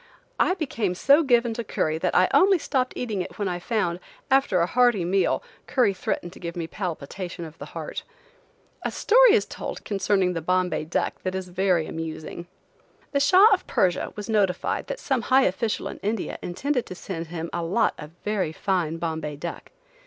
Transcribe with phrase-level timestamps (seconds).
[0.39, 3.99] I became so given to curry that I only stopped eating it when I found,
[4.31, 8.01] after a hearty meal, curry threatened to give me palpitation of the heart.
[8.81, 12.47] A story is told concerning the Bombay duck that is very amusing.
[13.11, 17.27] The Shah of Persia was notified that some high official in India intended to send
[17.27, 19.69] him a lot of very fine Bombay duck.